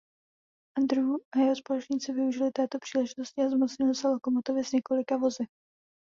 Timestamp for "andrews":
0.77-1.21